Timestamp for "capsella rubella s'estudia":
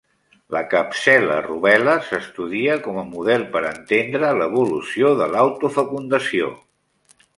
0.69-2.77